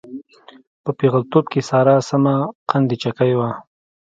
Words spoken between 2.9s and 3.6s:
چکۍ وه.